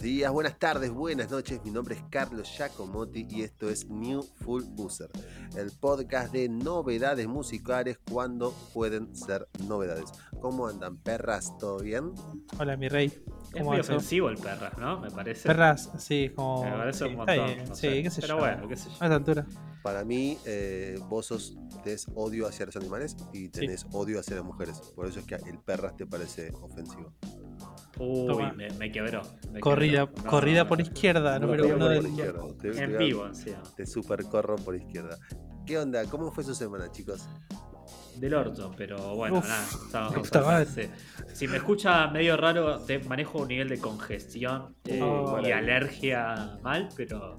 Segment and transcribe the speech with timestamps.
[0.00, 1.60] Buenos días, buenas tardes, buenas noches.
[1.62, 5.10] Mi nombre es Carlos Giacomotti y esto es New Full User,
[5.58, 10.10] el podcast de novedades musicales cuando pueden ser novedades.
[10.40, 11.54] ¿Cómo andan, perras?
[11.58, 12.12] ¿Todo bien?
[12.58, 13.12] Hola, mi rey.
[13.52, 15.00] Es muy ofensivo el perras, ¿no?
[15.00, 15.46] Me parece.
[15.46, 16.64] Perras, sí, como.
[16.64, 17.34] Me parece un sí, montón.
[17.34, 18.02] está bien, no sí, sé.
[18.02, 18.40] qué sé Pero yo.
[18.40, 18.96] bueno, qué sé yo.
[19.00, 19.46] A esta altura.
[19.82, 24.44] Para mí, eh, vos sos, tenés odio hacia los animales y tenés odio hacia las
[24.46, 24.80] mujeres.
[24.96, 27.12] Por eso es que el perras te parece ofensivo.
[28.00, 29.22] Uy, me, me quebró.
[29.52, 30.22] me Corrida, quebró.
[30.24, 30.84] No, corrida no, por no.
[30.84, 32.16] izquierda, No, número te uno del.
[32.60, 33.62] Te- te En a- vivo, encima.
[33.76, 35.18] Te super corro por izquierda.
[35.66, 36.04] ¿Qué onda?
[36.06, 37.28] ¿Cómo fue su semana, chicos?
[38.16, 39.48] Del orto, pero bueno, Uf,
[40.32, 40.64] nada.
[40.66, 40.82] sí.
[41.32, 45.38] Si me escucha medio raro, te manejo un nivel de congestión eh, Oh.
[45.42, 47.38] y alergia mal, pero,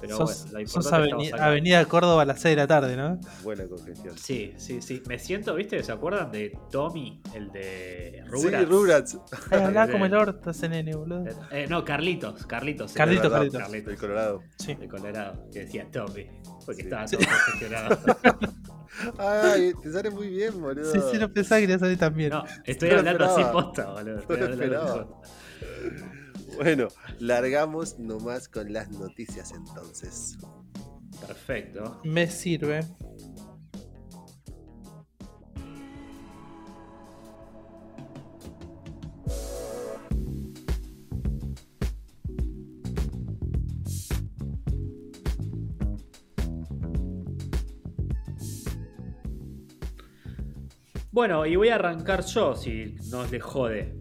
[0.00, 1.30] pero sos bueno, lo sos aveni-.
[1.38, 3.18] Avenida Córdoba a las 6 de la tarde, ¿no?
[3.42, 4.16] Buena congestión.
[4.18, 5.02] Sí, sí, sí.
[5.08, 5.82] Me siento, ¿viste?
[5.82, 8.68] ¿Se acuerdan de Tommy, el de Sí, Rugrats?
[8.68, 9.18] Rugrats.
[9.50, 11.24] Ay, hablaba como el orto ese nene, boludo.
[11.50, 12.90] Eh, no, Carlitos, Carlitos.
[12.92, 13.60] sí, Carlitos, Carlitos.
[13.60, 13.92] Carlitos.
[13.92, 14.42] El Colorado.
[14.58, 14.74] Sí.
[14.74, 16.26] de Colorado, que decía Tommy,
[16.64, 16.88] porque Sí.
[16.88, 17.16] estaba Sí.
[17.16, 17.98] todo congestionado.
[19.18, 20.90] Ay, te sale muy bien, boludo.
[20.92, 22.30] Sí, sí, lo pensaba que salir también.
[22.30, 24.14] No, estoy No lo hablando así posta, boludo.
[24.14, 25.06] No Estoy lo hablando esperaba.
[25.06, 25.28] posta.
[26.58, 26.88] Bueno,
[27.20, 30.36] largamos nomás con las noticias entonces.
[31.24, 32.00] Perfecto.
[32.02, 32.80] Me sirve.
[51.12, 53.94] Bueno, y voy a arrancar yo, si no les jode.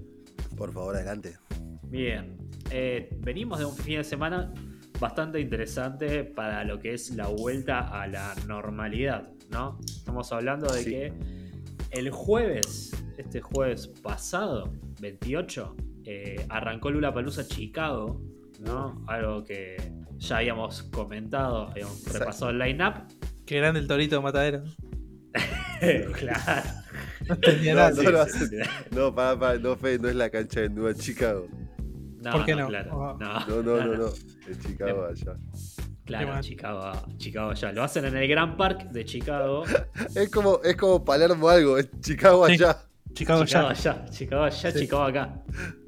[0.55, 1.37] Por favor, adelante.
[1.83, 2.36] Bien.
[2.71, 4.53] Eh, venimos de un fin de semana
[4.99, 9.79] bastante interesante para lo que es la vuelta a la normalidad, ¿no?
[9.85, 10.89] Estamos hablando de Sí.
[10.89, 11.13] que
[11.91, 18.21] el jueves, este jueves pasado, 28, eh, arrancó Lula Palusa Chicago,
[18.59, 19.03] ¿no?
[19.07, 19.77] Algo que
[20.17, 22.19] ya habíamos comentado, habíamos Exacto.
[22.19, 22.93] repasado el line-up.
[23.45, 24.63] Qué grande el torito matadero.
[26.13, 26.63] claro.
[27.27, 27.91] No No, nada.
[27.91, 28.55] no Sí.
[28.91, 31.47] No, para, para, no, Fe, no es la cancha de Nueva Chicago.
[32.27, 32.67] No, ¿Por qué no?
[32.67, 33.17] Claro, Oh.
[33.19, 34.05] no, No, no, no, no.
[34.07, 35.35] Es Chicago allá.
[36.05, 36.41] Claro.
[36.41, 37.71] Chicago, Chicago ya.
[37.73, 39.63] Lo hacen en el Grand Park de Chicago.
[40.15, 42.53] Es como, es como Palermo algo, es Chicago Sí.
[42.53, 42.77] allá.
[43.13, 43.91] Chicago Chicago ya.
[43.93, 44.79] allá, Chicago allá, Sí.
[44.79, 45.41] Chicago acá.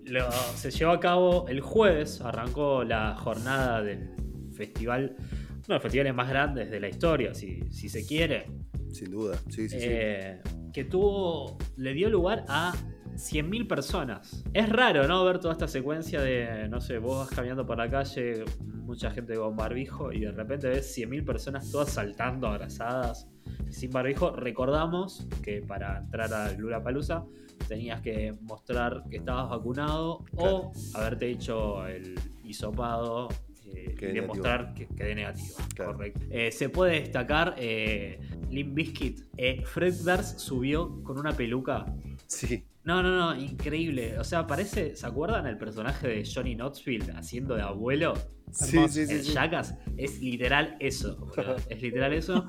[0.05, 4.09] Lo- se llevó a cabo el jueves, arrancó la jornada del
[4.53, 8.45] festival, uno de los festivales más grandes de la historia, si, si se quiere,
[8.91, 9.37] Sin duda.
[9.49, 10.41] Sí, sí, eh,
[10.73, 12.73] que tuvo, le dio lugar a
[13.19, 14.43] 100.000 personas.
[14.53, 15.23] Es raro, ¿no?
[15.25, 18.45] Ver toda esta secuencia de, no sé, vos vas caminando por la calle,
[18.85, 23.27] mucha gente con barbijo y de repente ves 100.000 personas todas saltando, abrazadas,
[23.69, 24.31] sin barbijo.
[24.31, 27.25] Recordamos que para entrar a Lula Palusa
[27.67, 33.27] tenías que mostrar que estabas vacunado o haberte hecho el hisopado.
[33.65, 35.55] eh, Que demostrar que, que dé negativo.
[35.75, 35.93] Claro.
[35.93, 36.21] Correcto.
[36.31, 38.19] Eh, se puede destacar eh,
[38.49, 39.21] Limp Bizkit.
[39.37, 41.85] Eh, Fred Durst subió con una peluca.
[42.29, 42.65] Sí.
[42.85, 44.17] No, no, no, increíble.
[44.17, 44.95] O sea, parece.
[44.95, 48.13] ¿Se acuerdan el personaje de Johnny Knoxville haciendo de abuelo?
[48.51, 49.33] Sí, sí, sí, en sí.
[49.33, 49.75] Jackass?
[49.97, 51.17] Es literal eso.
[51.17, 51.57] boludo.
[51.69, 52.47] Es literal eso.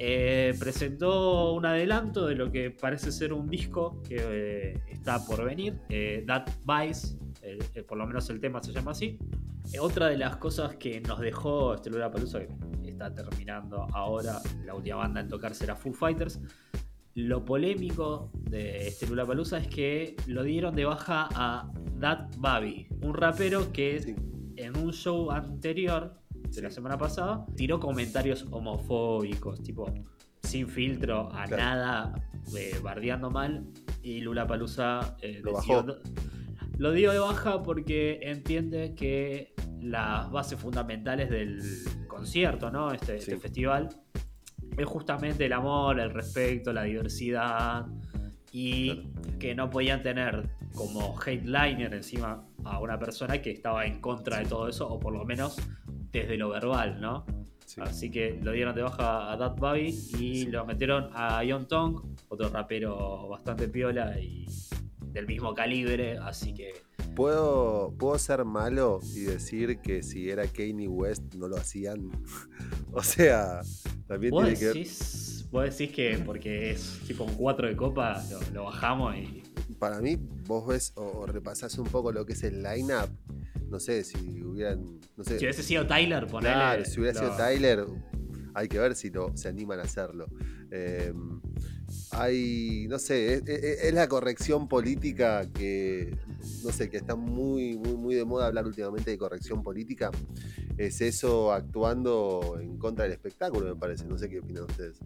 [0.00, 5.44] Eh, presentó un adelanto de lo que parece ser un disco que eh, está por
[5.44, 5.78] venir.
[5.88, 9.18] eh, That Vice, eh, eh, por lo menos el tema se llama así.
[9.72, 12.40] Eh, otra de las cosas que nos dejó este Palusa
[12.82, 16.40] que está terminando ahora, la última banda en tocar será Foo Fighters.
[17.18, 21.68] Lo polémico de este Palusa es que lo dieron de baja a
[21.98, 24.14] Dat Babi, un rapero que Sí.
[24.54, 29.92] en un show anterior de la semana pasada tiró comentarios homofóbicos, tipo
[30.44, 31.56] sin filtro, a Claro.
[31.56, 33.66] nada, eh, bardeando mal.
[34.00, 35.86] Y Lula Palusa Lo bajó.
[36.78, 41.60] lo dio de baja porque entiende que las bases fundamentales del
[42.06, 42.92] concierto, ¿no?
[42.92, 43.88] Este, este festival,
[44.78, 47.86] es justamente el amor, el respeto, la diversidad
[48.52, 49.08] y
[49.38, 54.46] que no podían tener como headliner encima a una persona que estaba en contra de
[54.46, 55.56] todo eso, o por lo menos
[56.10, 57.26] desde lo verbal, ¿no?
[57.66, 57.80] Sí.
[57.82, 62.16] Así que lo dieron de baja a Dat Babi y lo metieron a Ion Tong,
[62.28, 64.46] otro rapero bastante piola y
[65.12, 66.88] del mismo calibre, así que
[67.18, 72.12] ¿Puedo, ¿Puedo ser malo y decir que si era Kanye West no lo hacían?
[72.92, 73.60] o sea,
[74.08, 74.74] también vos tiene que ver.
[74.74, 79.42] decís, vos decís que porque es tipo un 4 de copa, lo, lo bajamos y...
[79.78, 80.16] Para mí,
[80.46, 83.10] vos ves o, o repasás un poco lo que es el line-up.
[83.68, 84.98] No sé si hubieran.
[85.16, 85.38] No sé.
[85.38, 86.54] Si hubiese sido Tyler, ponele...
[86.54, 87.84] Claro, si hubiera sido Tyler,
[88.54, 90.26] hay que ver si lo, se animan a hacerlo.
[90.70, 91.12] Eh,
[92.12, 96.16] hay, no sé, es, es- es la corrección política que
[96.64, 100.10] no sé, que está muy, muy, muy de moda hablar últimamente de corrección política,
[100.76, 104.04] es eso actuando en contra del espectáculo, me parece.
[104.06, 104.98] No sé qué opinan ustedes.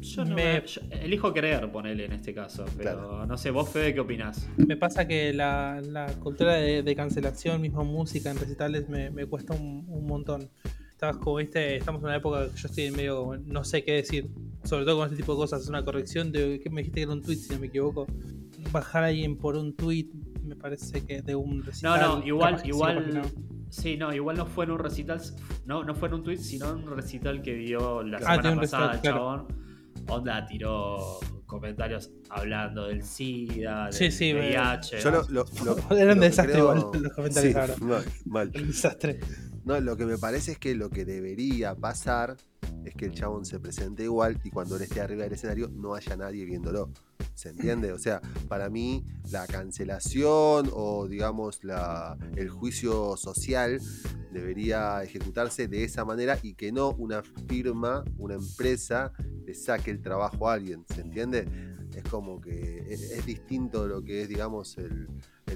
[0.00, 2.64] Yo, no Me- me- yo elijo creer, ponele en este caso.
[2.76, 3.26] Pero Claro.
[3.26, 4.46] no sé, vos, Fede, ¿qué opinás?
[4.56, 9.26] Me pasa que la, la cultura de, de cancelación, mismo música en recitales, me, me
[9.26, 10.48] cuesta un, un montón.
[10.92, 13.84] Estás como, viste, estamos en una época que yo estoy en medio, como, no sé
[13.84, 14.28] qué decir,
[14.68, 15.66] sobre todo con este tipo de cosas.
[15.68, 18.06] Una corrección de, que me dijiste que era un tweet, si no me equivoco.
[18.72, 20.08] Bajar a alguien por un tweet,
[20.42, 22.00] me parece que de un No, recital.
[22.20, 23.14] no, igual, que igual.
[23.14, 23.22] no.
[23.70, 25.20] Sí, no, igual no fue en un recital.
[25.66, 28.42] No, no fue en un tweet, sino en un recital que dio la Ah, semana
[28.42, 29.16] pasada el recital, claro.
[29.16, 29.46] chabón.
[30.08, 35.00] Onda tiró comentarios hablando del SIDA, del Sí, sí, me- VIH.
[35.00, 37.74] Yo lo, lo- lo- Era un desastre creo- igual los comentarios Sí, ahora.
[37.80, 38.52] mal, mal.
[38.54, 39.18] Un desastre.
[39.64, 42.36] No, lo que me parece es que lo que debería pasar
[42.84, 45.94] es que el chabón se presente igual y cuando él esté arriba del escenario no
[45.94, 46.90] haya nadie viéndolo.
[47.34, 47.92] ¿Se entiende?
[47.92, 53.80] O sea, para mí la cancelación o digamos la, el juicio social
[54.32, 59.12] debería ejecutarse de esa manera y que no una firma, una empresa,
[59.48, 60.84] le saque el trabajo a alguien.
[60.94, 61.48] ¿Se entiende?
[61.96, 65.08] Es como que es, es distinto lo que es, digamos, el,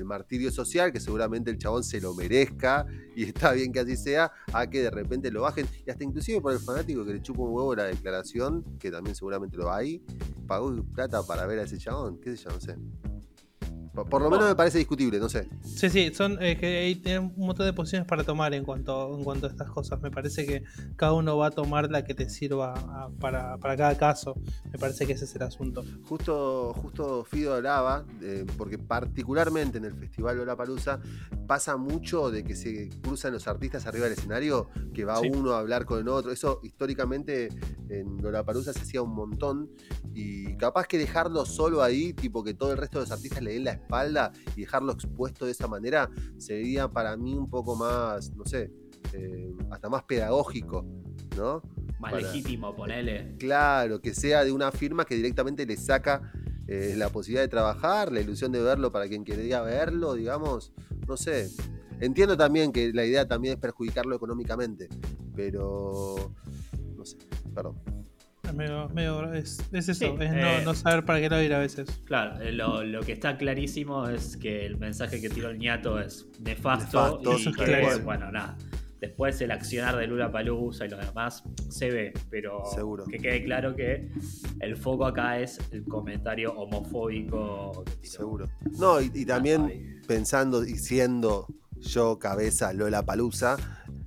[0.04, 4.32] martirio social, que seguramente el chabón se lo merezca y está bien que así sea,
[4.52, 5.66] a que de repente lo bajen.
[5.86, 9.14] Y hasta inclusive por el fanático que le chupa un huevo la declaración, que también
[9.14, 10.02] seguramente lo hay,
[10.46, 12.76] pagó plata para ver a ese chabón, qué sé yo, no sé.
[13.94, 15.48] Por, por lo menos me parece discutible, no sé.
[15.62, 19.22] Sí, sí, son eh, que hay un montón de posiciones para tomar en cuanto, en
[19.22, 20.00] cuanto a estas cosas.
[20.00, 20.62] Me parece que
[20.96, 24.34] cada uno va a tomar la que te sirva a- para, para cada caso.
[24.72, 25.84] Me parece que ese es el asunto.
[26.04, 31.00] Justo, justo Fido hablaba, eh, porque particularmente en el Festival Lollapalooza
[31.46, 35.30] pasa mucho de que se cruzan los artistas arriba del escenario, que va Sí.
[35.34, 36.32] uno a hablar con el otro.
[36.32, 37.48] Eso históricamente
[37.90, 39.68] en Lollapalooza se hacía un montón
[40.14, 43.52] y capaz que dejarlo solo ahí, tipo que todo el resto de los artistas le
[43.52, 46.08] den la espalda y dejarlo expuesto de esa manera,
[46.38, 48.70] sería para mí un poco más, no sé,
[49.12, 50.84] eh, hasta más pedagógico,
[51.36, 51.62] ¿no?
[51.98, 53.36] Más para- legítimo, ponele.
[53.38, 56.32] Claro, que sea de una firma que directamente le saca
[56.68, 60.72] eh, la posibilidad de trabajar, la ilusión de verlo para quien quería verlo, digamos,
[61.08, 61.50] no sé.
[62.00, 64.88] Entiendo también que la idea también es perjudicarlo económicamente,
[65.34, 66.32] pero
[66.96, 67.16] no sé,
[67.54, 67.76] perdón.
[68.42, 71.40] Es, medio- medio- es, es eso, Sí, es eh, no, no saber para qué lo
[71.40, 71.88] ir a veces.
[72.04, 76.00] Claro, eh, lo, lo que está clarísimo es que el mensaje que tiró el ñato
[76.00, 76.98] es nefasto.
[77.20, 78.04] Nefasto, y eso es que, clarísimo.
[78.04, 78.56] bueno, nada.
[79.00, 83.04] Después el accionar de Lula Palusa y lo demás se ve, pero Seguro.
[83.04, 84.08] que quede claro que
[84.60, 87.84] el foco acá es el comentario homofóbico.
[87.84, 88.12] que tiró.
[88.12, 88.48] Seguro.
[88.78, 89.96] No, y, y también Ay.
[90.06, 91.46] pensando y siendo
[91.78, 93.56] yo cabeza Lola Palusa,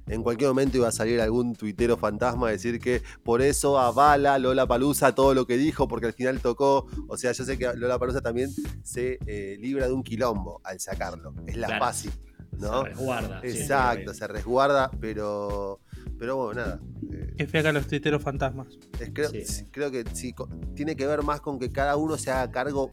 [0.08, 4.38] en cualquier momento iba a salir algún tuitero fantasma a decir que por eso avala
[4.40, 6.88] Lola Palusa todo lo que dijo, porque al final tocó.
[7.08, 8.50] O sea, yo sé que Lola Palusa también
[8.84, 11.34] se eh, libra de un quilombo al sacarlo.
[11.48, 11.86] Es la Claro.
[11.86, 12.12] fácil,
[12.60, 12.84] ¿no?
[12.84, 13.40] Se resguarda.
[13.44, 15.80] Exacto, sí, se resguarda, pero.
[16.18, 16.80] Pero bueno, nada.
[17.12, 18.68] eh, Que fiaca los tuiteros fantasmas.
[19.00, 19.66] es- creo, Sí.
[19.72, 20.34] creo que sí,
[20.76, 22.90] tiene que ver más con que cada uno se haga cargo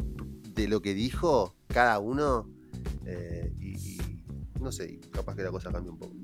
[0.55, 2.49] de lo que dijo, cada uno.
[3.07, 4.25] eh, y, y
[4.61, 6.15] no sé, capaz que la cosa cambie un poco.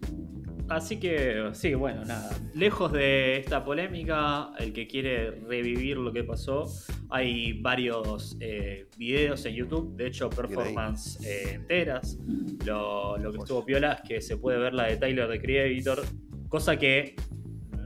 [0.68, 2.30] Así que, sí, bueno, nada.
[2.54, 6.66] Lejos de esta polémica, el que quiere revivir lo que pasó,
[7.08, 12.18] hay varios eh, videos en YouTube, de hecho, performance eh, enteras.
[12.66, 16.04] Lo, lo que estuvo piola es que se puede ver la de Tyler the Creator,
[16.48, 17.16] cosa que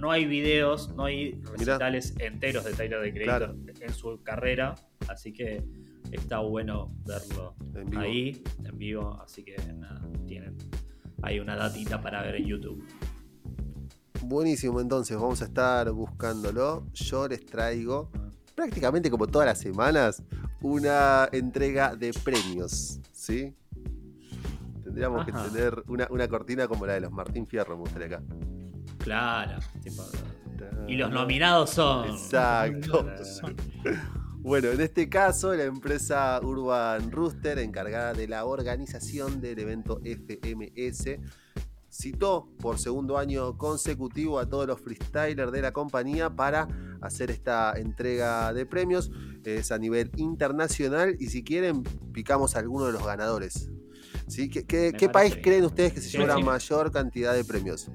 [0.03, 4.75] no hay videos, no hay recitales enteros de Tyler the Creator en su carrera,
[5.07, 5.63] así que
[6.11, 10.57] está bueno verlo En ahí, en vivo, así que nada, tienen
[11.23, 12.85] hay una datita para ver en YouTube.
[14.23, 16.87] Buenísimo, entonces vamos a estar buscándolo.
[16.93, 18.11] Yo les traigo
[18.55, 20.23] prácticamente como todas las semanas
[20.61, 23.55] una entrega de premios, ¿sí?
[24.85, 25.45] Tendríamos Ajá.
[25.45, 28.23] que tener una, una cortina como la de los Martín Fierro, me gustaría acá.
[28.99, 30.05] Claro, tipo,
[30.87, 32.11] y los nominados son.
[32.11, 33.07] Exacto.
[34.43, 41.19] Bueno, en este caso, la empresa Urban Rooster, encargada de la organización del evento FMS,
[41.89, 46.67] citó por segundo año consecutivo a todos los freestylers de la compañía para
[47.01, 49.13] hacer esta entrega de premios.
[49.45, 53.71] Es a nivel internacional y si quieren, picamos a alguno de los ganadores.
[54.27, 54.49] ¿Sí?
[54.49, 55.45] ¿Qué, qué- Me qué país bien.
[55.45, 56.43] creen ustedes que se sí.
[56.43, 57.91] mayor cantidad de premios?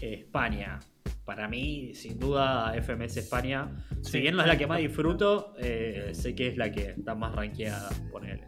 [0.00, 0.78] España.
[1.24, 3.86] Para mí, sin duda, FMS España.
[4.02, 4.20] Si Sí.
[4.20, 7.34] bien no es la que más disfruto, eh, sé que es la que está más
[7.34, 8.44] rankeada, ponele.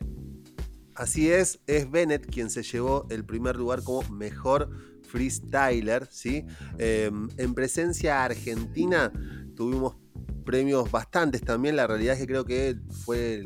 [0.94, 4.70] Así es, es Bennett quien se llevó el primer lugar como mejor
[5.02, 6.44] freestyler, ¿sí?
[6.78, 9.12] Eh, en presencia argentina
[9.54, 9.96] tuvimos
[10.44, 13.44] premios bastantes también, la realidad es que creo que fue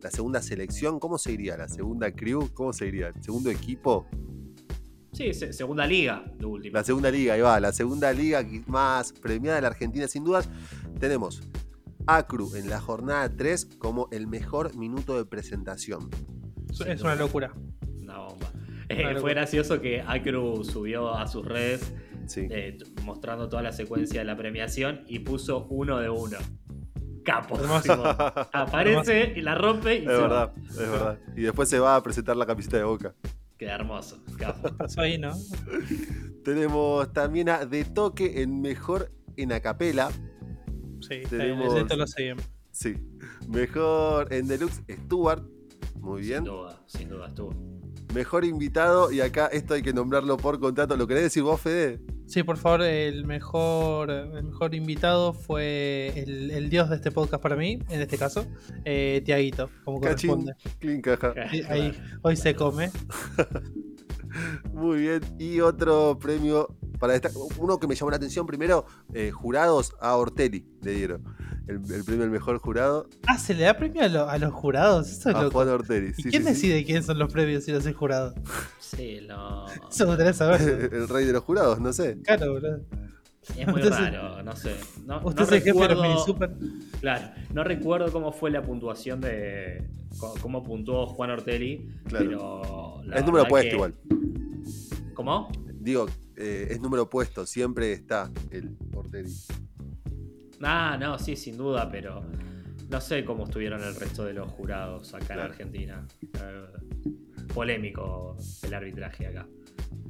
[0.00, 1.56] la segunda selección, ¿cómo se diría?
[1.56, 2.48] ¿La segunda crew?
[2.54, 3.08] ¿Cómo se diría?
[3.08, 4.06] ¿El segundo equipo?
[5.12, 6.78] Sí, se- segunda liga, de última.
[6.78, 10.48] La segunda liga, ahí va, la segunda liga más premiada de la Argentina sin dudas.
[10.98, 11.42] Tenemos
[12.06, 16.08] a Cru en la jornada 3 como el mejor minuto de presentación.
[16.86, 17.52] Es, una locura.
[18.00, 18.52] Una bomba.
[18.88, 19.20] Eh, locura.
[19.20, 21.92] fue gracioso que Acru subió a sus redes
[22.26, 22.46] Sí.
[22.50, 26.38] eh, mostrando toda la secuencia de la premiación y puso uno de uno.
[27.24, 27.58] Capo.
[28.52, 30.20] Aparece y la rompe y Es se va.
[30.22, 31.18] verdad, es verdad.
[31.36, 33.14] Y después se va a presentar la camiseta de boca.
[33.60, 34.24] Queda hermoso.
[34.96, 35.34] Ahí, ¿no?
[36.42, 40.10] Tenemos también a De Toque en mejor en acapela.
[41.06, 42.42] Sí, Tenemos- esto lo seguimos.
[42.70, 42.94] Sí.
[43.48, 45.44] Mejor en Deluxe, Stuart.
[45.96, 46.38] Muy bien.
[46.38, 47.52] Sin duda, sin duda estuvo.
[48.14, 50.96] Mejor invitado, y acá esto hay que nombrarlo por contrato.
[50.96, 52.00] ¿Lo querés decir vos, Fede?
[52.30, 57.42] Sí, por favor, el mejor, el mejor invitado fue el, el dios de este podcast
[57.42, 58.46] para mí, en este caso,
[58.84, 60.30] eh, Tiaguito, como Cachín.
[60.30, 60.54] corresponde.
[60.78, 61.34] Clean caja.
[61.50, 62.90] Ahí- ahí, hoy se come.
[64.72, 65.20] Muy bien.
[65.38, 67.30] Y otro premio para esta.
[67.58, 68.84] Uno que me llamó la atención primero,
[69.14, 71.24] eh, jurados a Ortelli le dieron.
[71.66, 74.52] El, el premio al mejor jurado Ah, ¿se le da premio a, lo- a los
[74.52, 75.08] jurados?
[75.08, 75.52] Eso es a loco.
[75.52, 76.08] Juan Ortelli.
[76.08, 76.54] ¿Y Sí, quién sí, sí.
[76.54, 78.34] decide quién son los premios si no es el jurado?
[78.80, 79.66] Sí, no.
[79.88, 80.60] Eso me saber.
[80.92, 82.18] el rey de los jurados, no sé.
[82.24, 82.80] Claro, boludo.
[83.56, 84.74] Es muy raro, no sé.
[85.06, 86.50] No, Usted no es el jefe de los recuerdo- mini super.
[87.00, 89.88] Claro, no recuerdo cómo fue la puntuación de.
[90.42, 91.88] cómo puntuó Juan Ortelli.
[92.06, 92.26] Claro.
[92.28, 93.02] Pero.
[93.24, 93.94] número puesto igual.
[95.20, 95.52] ¿Cómo?
[95.74, 97.44] Digo, eh, es número puesto.
[97.44, 99.34] Siempre está el Ortelli.
[100.62, 102.22] Ah, no, sí, sin duda, pero.
[102.88, 105.42] No sé cómo estuvieron el resto de los jurados acá Claro.
[105.42, 106.06] en Argentina.
[106.22, 106.66] Eh,
[107.52, 109.46] polémico el arbitraje acá.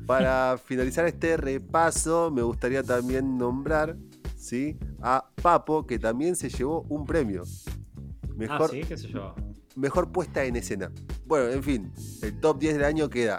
[0.07, 3.97] Para finalizar este repaso, me gustaría también nombrar
[4.37, 4.79] ¿sí?
[5.03, 7.43] a Papo, que también se llevó un premio.
[8.37, 9.35] Mejor, Ah, sí, qué sé yo.
[9.75, 10.93] mejor puesta en escena.
[11.27, 13.39] Bueno, en fin, el top 10 del año queda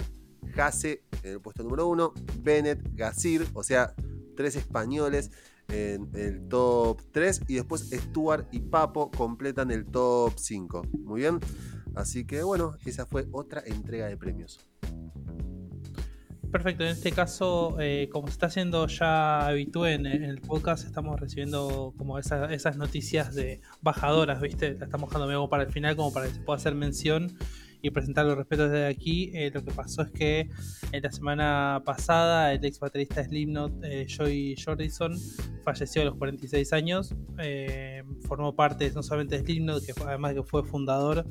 [0.52, 3.94] Jase en el puesto número 1, Bennett, Gazir, o sea,
[4.36, 5.32] tres españoles
[5.70, 10.84] en el top 3 y después Stuart y Papo completan el top 5.
[11.04, 11.40] Muy bien.
[11.96, 14.60] Así que bueno, esa fue otra entrega de premios.
[16.52, 21.18] Perfecto, en este caso, eh, como se está haciendo ya habitué en, el podcast, estamos
[21.18, 24.74] recibiendo como esa- esas noticias de bajadoras, ¿viste?
[24.78, 27.32] La estamos dejando medio para el final, como para que se pueda hacer mención
[27.82, 29.32] y presentar los respetos desde aquí.
[29.34, 30.50] Eh, lo que pasó es que
[30.92, 35.18] en la semana pasada el ex baterista Slipknot, eh, Joey Jordison,
[35.64, 37.16] falleció a los 46 años.
[37.40, 41.26] Eh, formó parte no solamente de Slipknot, que además que fue fundador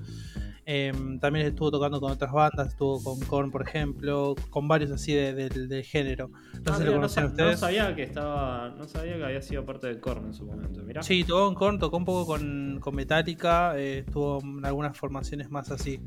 [0.72, 5.12] eh, también estuvo tocando con otras bandas, estuvo con Korn, por ejemplo, con varios así
[5.12, 6.28] de- del- del género.
[6.28, 7.58] No Ah, sé si mira, lo no, conocen sa- no ustedes.
[7.60, 8.68] sabía que estaba.
[8.78, 10.80] No sabía que había sido parte del Korn en su momento.
[10.82, 11.02] Mirá.
[11.02, 15.50] Sí, tocó con Korn, tocó un poco con, con Metallica, eh, estuvo en algunas formaciones
[15.50, 16.00] más así.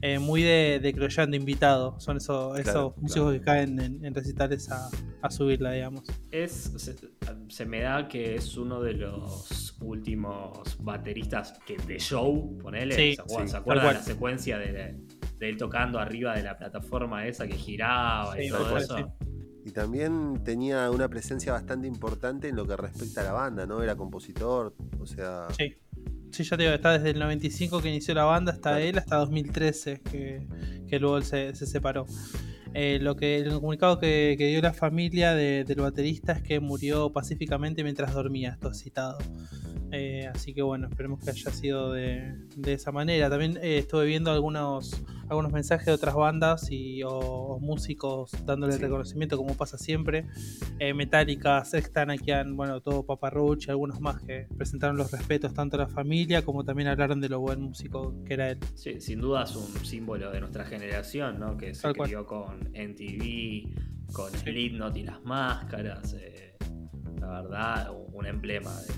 [0.00, 1.98] Eh, muy de, de de invitado.
[1.98, 3.38] Son esos, esos Claro, músicos claro.
[3.38, 4.88] que caen en, en recitales a,
[5.22, 6.04] a subirla, digamos.
[6.30, 6.94] Es, se,
[7.48, 12.94] se me da que es uno de los últimos bateristas que de show, ponele.
[12.94, 14.72] Sí, ¿Se acuerdan, sí, ¿se acuerdan de secuencia de,
[15.38, 18.96] de él tocando arriba de la plataforma esa que giraba y todo eso?
[18.98, 19.04] sí.
[19.66, 23.82] Y también tenía una presencia bastante importante en lo que respecta a la banda, ¿no?
[23.82, 25.46] Era compositor, o sea...
[25.56, 25.74] Sí.
[26.32, 28.84] Sí, ya te digo, está desde el 95 que inició la banda hasta Claro.
[28.84, 30.46] él, hasta 2013 que,
[30.88, 32.04] que luego él se, se separó.
[32.74, 36.58] Eh, lo que el comunicado que, que dio la familia de- del baterista es que
[36.60, 39.16] murió pacíficamente mientras dormía, esto es citado.
[39.92, 43.30] Eh, así que bueno, esperemos que haya sido de, de esa manera.
[43.30, 48.72] También eh, estuve viendo algunos, algunos mensajes de otras bandas y, o, o músicos dándole
[48.74, 48.82] Sí.
[48.82, 50.26] reconocimiento, como pasa siempre.
[50.80, 55.54] Eh, Metallica, Sexta, Nakian, bueno, todo Papa Roach y algunos más que presentaron los respetos
[55.54, 58.58] tanto a la familia como también hablaron de lo buen músico que era él.
[58.74, 61.56] Sí, sin duda es un símbolo de nuestra generación, ¿no?
[61.56, 62.08] Que se Tal cual.
[62.08, 64.32] crió con MTV, con.
[64.32, 66.14] Slipknot y las máscaras.
[66.18, 66.56] eh,
[67.20, 68.92] la verdad, un- un emblema de,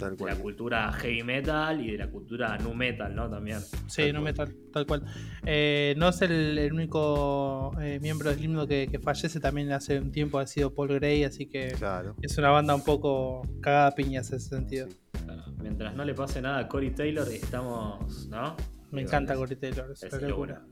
[0.00, 3.28] Tal de la cultura heavy metal y de la cultura nu metal, ¿no?
[3.30, 3.60] También.
[3.86, 4.22] Sí, Tal cual.
[4.24, 5.04] metal, tal cual.
[5.46, 9.98] Eh, no es el, el único eh, miembro del himno que, que fallece, también hace
[10.00, 12.16] un tiempo ha sido Paul Gray, así que Claro.
[12.22, 14.88] es una banda un poco cagada a piñas en ese sentido.
[14.88, 14.96] sí.
[15.24, 18.56] Claro, Mientras no le pase nada a Corey Taylor, estamos, ¿no?
[18.90, 20.62] Me encanta Corey Taylor, es Es locura.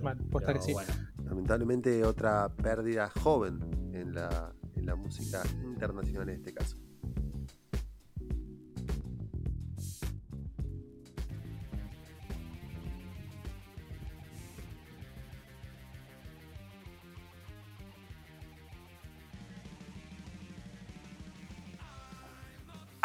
[0.00, 0.72] Bueno, Pero que sí.
[0.72, 0.90] bueno,
[1.24, 3.60] Lamentablemente otra pérdida joven
[3.92, 6.76] en la, en la música internacional en este caso.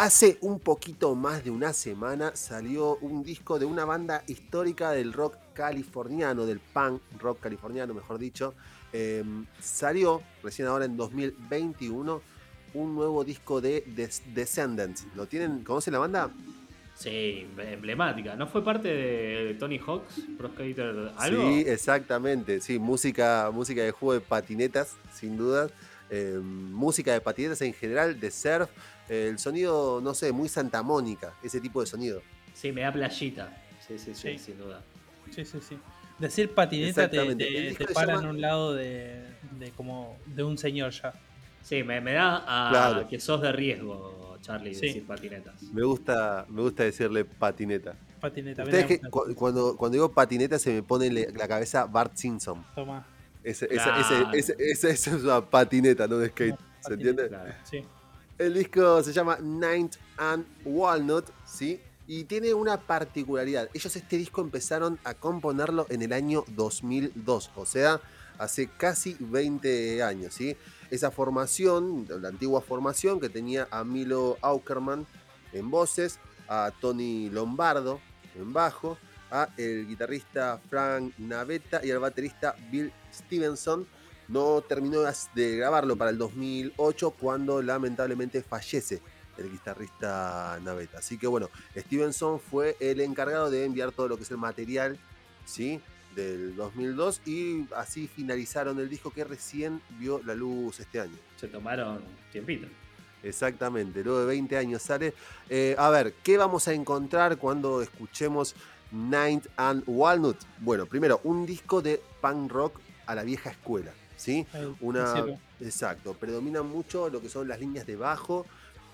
[0.03, 5.13] Hace un poquito más de una semana salió un disco de una banda histórica del
[5.13, 8.53] rock californiano, del punk rock californiano, mejor dicho.
[8.91, 12.21] Em, salió recién ahora en 2021
[12.73, 15.05] un nuevo disco de Des- Descendants.
[15.15, 15.63] ¿Lo tienen?
[15.63, 16.29] ¿Conocen la banda?
[16.95, 18.35] Sí, emblemática.
[18.35, 21.47] ¿No fue parte de Tony Hawk's Pro Skater algo?
[21.49, 22.59] Sí, exactamente.
[22.59, 25.69] Sí, música, música de juego de patinetas, sin duda.
[26.09, 28.69] Eh, música de patinetas en general, de surf.
[29.13, 32.21] El sonido, no sé, muy Santa Mónica, ese tipo de sonido.
[32.53, 33.55] Sí, me da playita.
[33.85, 34.39] Sí, sí, sí, Sí.
[34.39, 34.81] sin duda.
[35.31, 35.77] Sí, sí, sí.
[36.19, 39.23] Decir patineta te, te- te se para llama- en un lado de,
[39.59, 41.13] de como de un señor ya.
[41.61, 43.07] Sí, me, me da a Claro.
[43.07, 44.87] que sos de riesgo, Charlie, Sí.
[44.87, 45.61] decir patinetas.
[45.63, 47.95] Me gusta, me gusta decirle patineta.
[48.19, 48.63] Patineta.
[48.63, 52.63] Ustedes que cu- cuando, cuando digo patineta se me pone la cabeza Bart Simpson.
[52.75, 53.05] Toma.
[53.43, 54.31] Ese- esa, ese- Claro.
[54.33, 56.51] ese- esa- esa es una patineta, no de skate.
[56.51, 57.27] No, ¿Se entiende?
[57.27, 57.53] Claro.
[57.63, 57.83] Sí.
[58.39, 61.79] El disco se llama Ninth and Walnut, ¿sí?
[62.07, 63.69] Y tiene una particularidad.
[63.75, 68.01] Ellos este disco empezaron a componerlo en el año 2002, o sea,
[68.39, 70.57] hace casi 20 años, ¿sí?
[70.89, 75.05] Esa formación, la antigua formación que tenía a Milo Aukerman
[75.51, 78.01] en voces, a Tony Lombardo
[78.35, 78.97] en bajo,
[79.29, 83.87] a el guitarrista Frank Navetta y al baterista Bill Stevenson
[84.27, 85.01] no terminó
[85.35, 89.01] de grabarlo para el 2008 cuando lamentablemente fallece
[89.37, 90.99] el guitarrista Navetta.
[90.99, 94.97] Así que bueno, Stevenson fue el encargado de enviar todo lo que es el material,
[95.45, 95.81] ¿sí?
[96.15, 101.17] Del 2002 y así finalizaron el disco que recién vio la luz este año.
[101.37, 102.01] Se tomaron
[102.31, 102.67] tiempito.
[103.23, 105.13] Exactamente, luego de 20 años sale.
[105.49, 108.53] Eh, a ver, ¿qué vamos a encontrar cuando escuchemos
[108.91, 110.37] Ninth and Walnut?
[110.59, 113.91] Bueno, primero, un disco de punk rock a la vieja escuela,
[114.23, 114.47] ¿sí?
[114.79, 115.15] Una,
[115.59, 118.45] exacto, predomina mucho lo que son las líneas de bajo.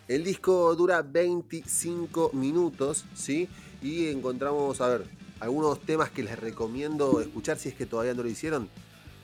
[0.07, 3.47] El disco dura 25 minutos, ¿sí?
[3.83, 5.05] Y encontramos, a ver,
[5.39, 8.69] algunos temas que les recomiendo escuchar si es que todavía no lo hicieron.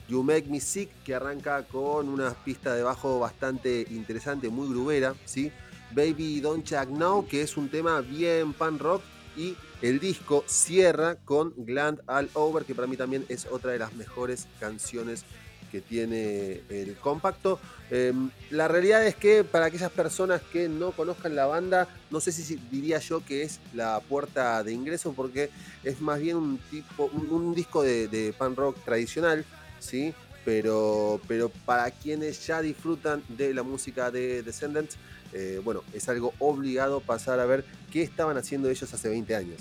[0.08, 5.16] You Make Me Sick, que arranca con una pista de bajo bastante interesante, muy grubera,
[5.24, 5.50] ¿sí?
[5.90, 9.02] Baby Don't Chuck Now, que es un tema bien pan rock.
[9.36, 13.80] Y el disco cierra con Gland All Over, que para mí también es otra de
[13.80, 15.24] las mejores canciones
[15.70, 17.58] que tiene el compacto.
[17.90, 18.12] Eh,
[18.50, 22.56] la realidad es que para aquellas personas que no conozcan la banda, no sé si
[22.70, 25.50] diría yo que es la puerta de ingreso, porque
[25.84, 29.44] es más bien un tipo, un, un disco de, de pan rock tradicional,
[29.78, 30.14] ¿sí?
[30.44, 34.96] Pero, pero para quienes ya disfrutan de la música de Descendants,
[35.32, 39.60] eh, bueno, es algo obligado pasar a ver qué estaban haciendo ellos hace 20 años.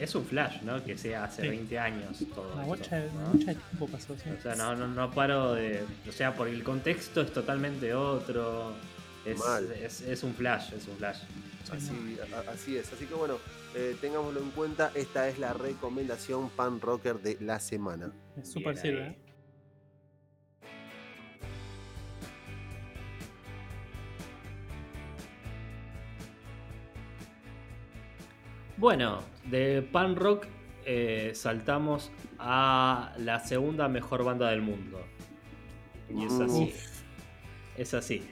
[0.00, 0.82] Es un flash, ¿no?
[0.82, 1.48] Que sea hace Sí.
[1.48, 3.32] 20 años todo Una esto, ¿no?
[3.32, 4.16] de tiempo pasó.
[4.16, 4.30] sí.
[4.30, 5.82] O sea, no, no, no paro de.
[6.08, 8.72] O sea, porque el contexto es totalmente otro.
[9.24, 9.70] Es, Mal.
[9.72, 11.18] es, es un flash, es un flash.
[11.64, 12.90] Sí, Así, a- así es.
[12.92, 13.36] Así que bueno,
[13.74, 14.90] eh, tengámoslo en cuenta.
[14.94, 18.10] Esta es la recomendación pan rocker de la semana.
[18.40, 19.06] Es súper sirve.
[19.08, 19.16] ¿eh?
[28.80, 30.46] Bueno, de pan rock
[30.86, 35.00] eh, saltamos a la segunda mejor banda del mundo.
[36.08, 36.62] Y es así.
[36.62, 37.02] Uf.
[37.76, 38.22] Es así.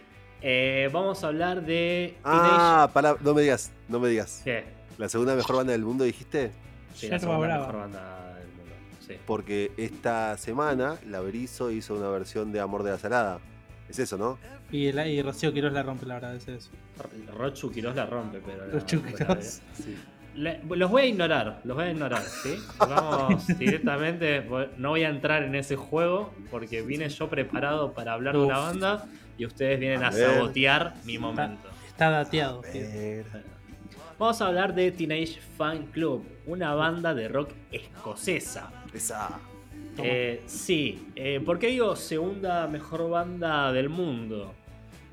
[0.40, 4.40] Eh, vamos a hablar de Ah, para, no me digas, no me digas.
[4.44, 4.64] ¿Qué?
[4.96, 6.50] La segunda mejor banda del mundo dijiste,
[6.94, 7.66] Sí, Yerba la segunda Brava.
[7.66, 8.74] mejor banda del mundo.
[9.06, 9.14] Sí.
[9.26, 13.38] porque esta semana la Berizo hizo una versión de Amor de la Salada.
[13.88, 14.38] Es eso, ¿no?
[14.70, 16.70] Y, el, y Rocío Quiroz la rompe, la verdad, es eso.
[17.36, 18.66] Rochu Quiroz la rompe, pero.
[18.66, 19.60] la- Rochu pero- Quiroz.
[20.34, 22.58] Le- los voy a ignorar, los voy a ignorar, ¿sí?
[22.78, 24.44] Vamos directamente,
[24.76, 28.58] no voy a entrar en ese juego porque vine yo preparado para hablar de una
[28.58, 31.68] banda y ustedes vienen a, sabotear mi momento.
[31.86, 32.62] Está dateado.
[32.62, 33.38] A.
[34.18, 38.70] Vamos a hablar de Teenage Fan Club, una banda de rock escocesa.
[38.92, 39.40] Esa.
[39.98, 44.54] Eh, sí, eh, ¿por qué digo segunda mejor banda del mundo?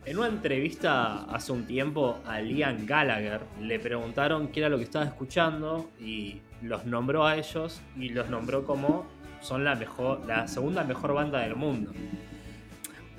[0.05, 4.83] En una entrevista hace un tiempo a Liam Gallagher le preguntaron qué era lo que
[4.83, 9.07] estaba escuchando y los nombró a ellos y los nombró como
[9.41, 11.91] son la mejor, la segunda mejor banda del mundo.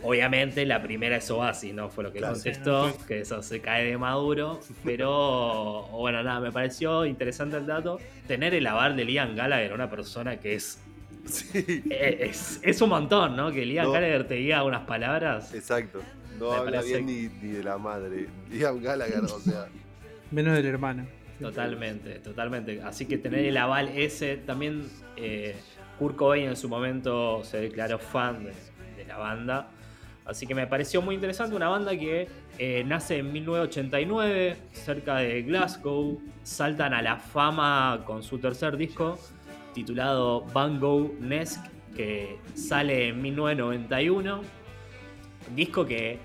[0.03, 1.89] Obviamente la primera es Oasis, ¿no?
[1.89, 2.35] Fue lo que Claro.
[2.35, 4.61] contestó, Sí, que eso se cae de maduro.
[4.85, 7.99] Pero bueno, nada, me pareció interesante el dato.
[8.29, 10.81] Tener el aval de Liam Gallagher, una persona que es
[11.25, 13.51] Sí, eh, Es, es un montón, ¿no?
[13.51, 13.93] Que Liam No.
[13.93, 15.53] Gallagher te diga unas palabras.
[15.55, 16.01] exacto.
[16.39, 18.29] No Me habla parece- bien ni, ni de la madre.
[18.51, 19.67] Liam Gallagher, o sea.
[20.31, 21.07] Menos del hermano.
[21.41, 22.81] Totalmente, totalmente.
[22.83, 24.37] Así que tener el aval ese.
[24.39, 24.85] También
[25.17, 25.55] eh,
[25.99, 28.53] Kurt Cobain en su momento se declaró fan de,
[28.97, 29.69] de la banda.
[30.25, 32.27] Así que me pareció muy interesante una banda que
[32.59, 36.21] eh, nace en 1989, cerca de Glasgow.
[36.43, 39.19] Saltan a la fama con su tercer disco,
[39.75, 41.61] titulado Bango Nesk,
[41.95, 44.41] que sale en 1991.
[45.55, 46.19] Disco que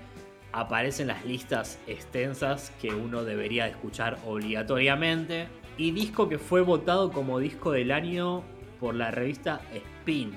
[0.52, 5.48] aparece en las listas extensas que uno debería escuchar obligatoriamente.
[5.78, 8.42] Y disco que fue votado como disco del año
[8.78, 10.32] por la revista Spin,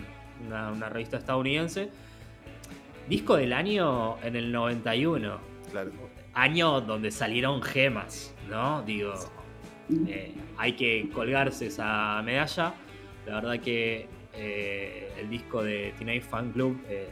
[0.48, 1.89] una, una revista estadounidense
[3.08, 5.39] Disco del año en el 91.
[5.69, 5.91] Claro.
[6.34, 8.82] Año donde salieron gemas, ¿no?
[8.82, 9.13] Digo,
[10.08, 12.74] eh, hay que colgarse esa medalla.
[13.28, 17.10] La verdad que eh, el disco de Teenage Fan Club eh,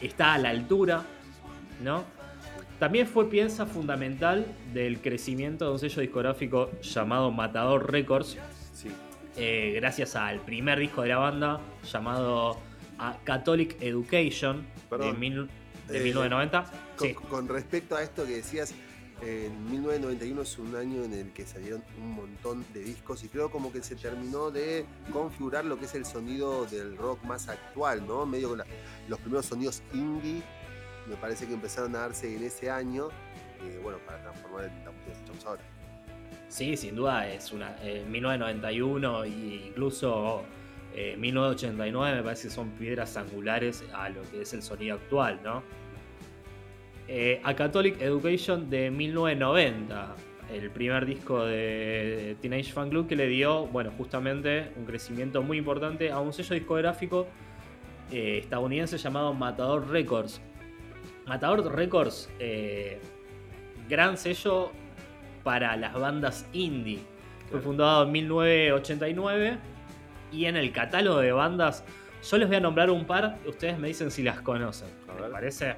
[0.00, 1.04] está a la altura,
[1.82, 2.04] ¿no?
[2.78, 8.36] También fue pieza fundamental del crecimiento de un sello discográfico llamado Matador Records.
[8.72, 8.90] Sí.
[9.74, 12.58] gracias al primer disco de la banda llamado
[13.24, 16.64] Catholic Education, de, 1990.
[17.02, 18.74] Eh, con, respecto a esto que decías,
[19.22, 23.50] en 1991 es un año en el que salieron un montón de discos y creo
[23.50, 28.06] como que se terminó de configurar lo que es el sonido del rock más actual,
[28.06, 28.26] ¿no?
[28.26, 28.62] Medio con
[29.08, 30.42] los primeros sonidos indie,
[31.08, 33.08] me parece que empezaron a darse en ese año,
[33.62, 35.62] eh, bueno, para transformar el que escuchamos ahora.
[36.48, 37.76] Sí, sin duda, es una.
[37.82, 39.28] En 1991 e
[39.68, 40.44] incluso
[40.94, 45.40] 1989 eh, me parece que son piedras angulares a lo que es el sonido actual,
[45.42, 45.62] ¿no?
[47.06, 50.14] Eh, a Catholic Education de 1990,
[50.52, 55.58] el primer disco de Teenage Fan Club que le dio, bueno, justamente un crecimiento muy
[55.58, 57.26] importante a un sello discográfico
[58.10, 60.40] eh, estadounidense llamado Matador Records.
[61.26, 62.28] Matador Records,
[63.88, 64.72] gran sello
[65.42, 67.00] para las bandas indie.
[67.50, 69.58] Fue fundado en 1989
[70.32, 71.84] y en el catálogo de bandas,
[72.28, 74.88] yo les voy a nombrar un par, ustedes me dicen si las conocen.
[75.20, 75.76] ¿Me parece?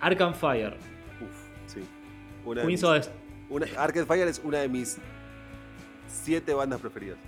[0.00, 0.76] Arkham Fire.
[1.20, 1.80] Uf, sí.
[2.44, 3.08] Queens of...
[3.76, 4.98] Arkham Fire es una de mis
[6.06, 7.18] siete bandas preferidas.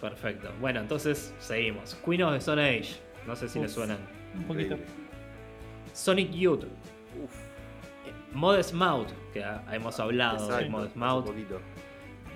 [0.00, 0.50] Perfecto.
[0.60, 1.94] Bueno, entonces seguimos.
[2.04, 2.96] Queen of the Stone Age.
[3.26, 3.98] No sé si les suenan.
[4.34, 4.76] Un poquito.
[5.92, 6.64] Sonic Youth.
[7.22, 7.32] Uf.
[8.32, 11.30] Modest Mouth, que hemos hablado de Modest Mouth.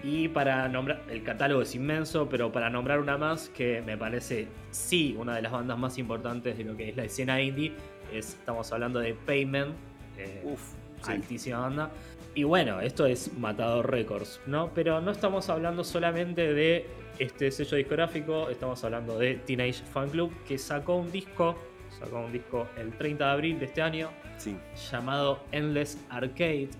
[0.02, 4.48] Y para nombrar, el catálogo es inmenso, pero para nombrar una más que me parece
[4.70, 7.74] sí una de las bandas más importantes de lo que es la escena indie,
[8.12, 9.74] estamos hablando de Payment,
[10.16, 10.56] eh,
[11.02, 11.90] altísima banda.
[12.34, 14.70] Y bueno, esto es Matador Records, ¿no?
[14.74, 16.86] Pero no estamos hablando solamente de
[17.18, 21.56] este sello discográfico, estamos hablando de Teenage Fan Club, que sacó un disco,
[21.98, 24.10] sacó un disco el 30 de abril de este año,
[24.90, 26.70] llamado Endless Arcade.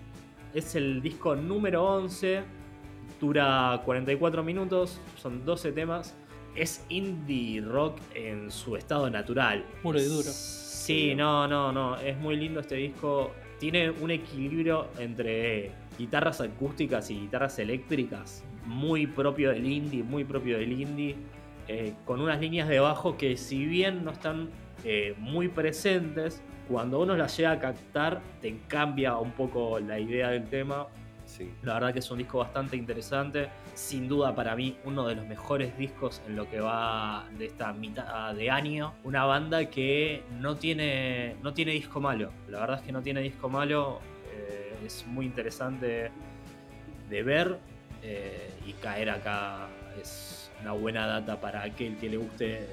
[0.53, 2.43] Es el disco número 11
[3.21, 6.15] Dura 44 minutos, son 12 temas.
[6.55, 9.65] Es indie rock en su estado natural.
[9.81, 10.29] Puro y duro.
[10.29, 11.97] Sí, no, no, no.
[11.97, 13.31] Es muy lindo este disco.
[13.59, 18.43] Tiene un equilibrio entre guitarras acústicas y guitarras eléctricas.
[18.65, 21.15] Muy propio del indie, muy propio del indie.
[21.67, 24.49] Eh, con unas líneas de bajo que si bien no están
[24.83, 30.29] eh, muy presentes, cuando uno las llega a captar te cambia un poco la idea
[30.29, 30.87] del tema
[31.63, 33.49] la verdad que es un disco bastante interesante.
[33.73, 37.73] Sin duda para mí uno de los mejores discos en lo que va de esta
[37.73, 38.93] mitad de año.
[39.03, 42.31] Una banda que no tiene, no tiene disco malo.
[42.49, 43.99] La verdad es que no tiene disco malo.
[44.33, 46.11] Eh, es muy interesante
[47.09, 47.59] de ver
[48.03, 49.67] eh, y caer acá
[50.01, 52.67] es una buena data para aquel que le guste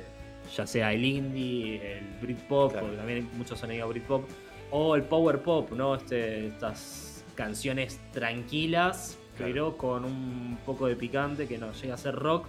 [0.56, 4.24] ya sea el indie, el Britpop, porque también hay mucho sonido Britpop,
[4.70, 5.94] o el Power Pop, ¿no?
[5.94, 7.07] Este, estas
[7.38, 12.48] canciones tranquilas, pero con un poco de picante que no llega a ser rock,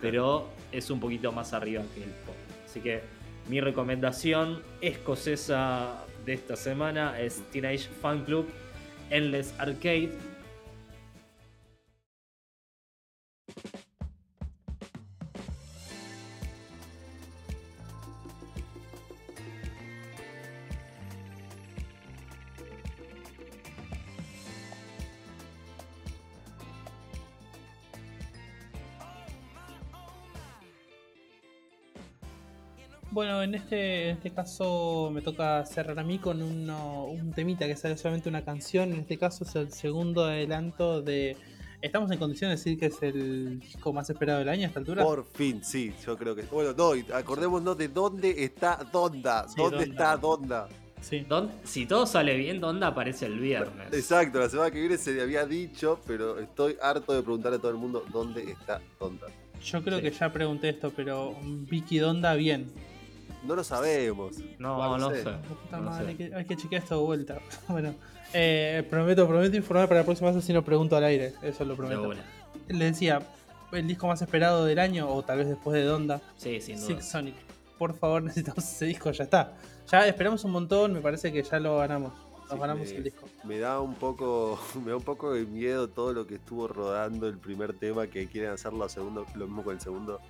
[0.00, 2.36] pero es un poquito más arriba que el pop.
[2.64, 3.02] Así que
[3.48, 8.48] mi recomendación escocesa de esta semana es Teenage Fan Club
[9.10, 10.12] Endless Arcade
[33.10, 37.76] Bueno, en este, en este caso me toca cerrar a mí con un temita que
[37.76, 38.92] sale solamente una canción.
[38.92, 41.36] En este caso es el segundo adelanto de.
[41.82, 44.80] ¿Estamos en condiciones de decir que es el disco más esperado del año a esta
[44.80, 45.04] altura?
[45.04, 46.42] Por fin, sí, yo creo que.
[46.42, 49.46] Bueno, no, acordémonos de dónde está Donda.
[49.56, 50.68] ¿Dónde está Donda?
[51.00, 51.24] Sí.
[51.62, 53.92] si todo sale bien, Donda aparece el viernes.
[53.92, 57.60] Exacto, la semana que viene se le había dicho, pero estoy harto de preguntarle a
[57.60, 59.28] todo el mundo dónde está Donda.
[59.62, 62.72] Yo creo que ya pregunté esto, pero Vicky Donda bien.
[63.44, 64.36] No lo sabemos.
[64.58, 65.22] No, no sé.
[65.22, 65.30] sé.
[65.48, 66.10] Puta No madre, sé.
[66.10, 67.38] hay, que, hay que chequear esto de vuelta.
[67.68, 67.94] Bueno,
[68.32, 71.34] eh, prometo, prometo informar para la próxima vez si no pregunto al aire.
[71.42, 72.12] Eso lo prometo.
[72.68, 73.20] Le decía,
[73.72, 76.86] el disco más esperado del año, o tal vez después de Donda, Sí, sin duda.
[76.86, 77.34] Six Sonic.
[77.78, 79.52] Por favor, necesitamos ese disco, ya está.
[79.90, 82.12] Ya esperamos un montón, me parece que ya lo ganamos.
[82.48, 83.26] Nos Sí, ganamos me- el disco.
[83.44, 87.28] Me da un poco, me da un poco de miedo todo lo que estuvo rodando
[87.28, 90.20] el primer tema que quieren hacerlo segundo, lo mismo con el segundo.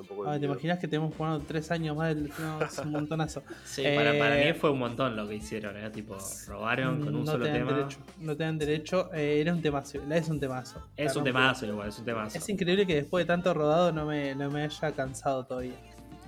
[0.00, 2.14] Un poco Ah, ¿Te imaginas que tenemos jugando tres años más?
[2.14, 3.42] del- No, es un montonazo.
[3.64, 5.90] Sí, para, para Eh, mí fue un montón lo que hicieron, ¿eh?
[5.90, 7.72] Tipo, robaron con un no solo te tema.
[7.72, 7.98] derecho.
[8.20, 9.10] No te dan derecho.
[9.14, 9.98] eh, era un temazo.
[10.08, 10.80] la Es un temazo.
[10.96, 12.38] Es La un temazo igual, es un temazo.
[12.38, 15.74] Es increíble que después de tanto rodado no me, no me haya cansado todavía.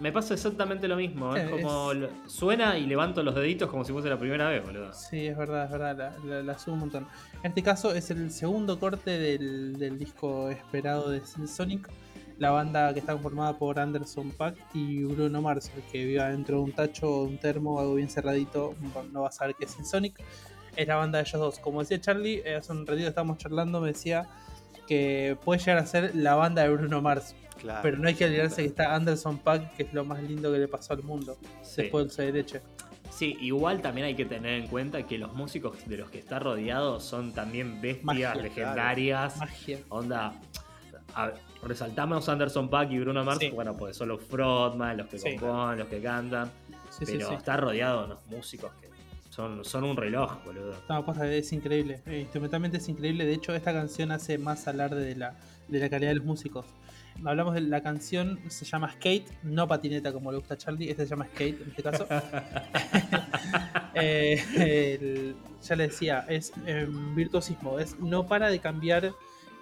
[0.01, 1.37] Me pasa exactamente lo mismo.
[1.37, 4.63] Es Eh, como lo- suena y levanto los deditos como si fuese la primera vez,
[4.65, 4.93] boludo.
[4.93, 7.07] Sí, es verdad, es verdad, la, la- la subo un montón.
[7.43, 11.89] En este caso es el segundo corte del, del disco esperado de Sonic.
[12.39, 16.57] La banda que está conformada por Anderson Paak y Bruno Mars, el que viva dentro
[16.59, 18.75] de un tacho o un termo, algo bien cerradito,
[19.13, 20.21] no va a saber qué es Sonic.
[20.77, 21.59] Es la banda de ellos dos.
[21.61, 24.27] Como decía Charlie, eh, hace un ratito estábamos charlando, me decía
[24.89, 27.37] que puede llegar a ser la banda de Bruno Mars.
[27.61, 27.81] Claro.
[27.83, 30.59] Pero no hay que olvidarse que está Anderson Paak, que es lo más lindo que
[30.59, 31.83] le pasó al mundo Sí.
[31.83, 32.61] después del leche.
[33.11, 36.41] Sí, igual también hay que tener en cuenta que los músicos de los que está
[36.41, 39.37] rodeado son también bestias Magia, legendarias.
[39.37, 39.79] Magia.
[39.89, 40.33] Onda.
[41.15, 43.51] A resaltamos Anderson Paak y Bruno Mars, Sí.
[43.51, 45.37] bueno, pues son los frontman, los que Sí.
[45.37, 46.51] componen, los que cantan.
[46.91, 48.89] Sí, pero está rodeado de unos músicos que
[49.31, 50.75] son, son un reloj, boludo.
[50.89, 52.01] No, posta, es increíble.
[52.07, 53.25] Eh, instrumentalmente es increíble.
[53.27, 55.35] De hecho, esta canción hace más alarde de la,
[55.69, 56.67] de la calidad de los músicos.
[57.25, 60.91] Hablamos de la canción, se llama Skate, no patineta como le gusta a Charlie.
[60.91, 62.07] Esta se llama Skate en este caso.
[63.97, 67.79] Eh, el- ya le decía, es eh, virtuosismo.
[67.79, 69.13] Es, no para de cambiar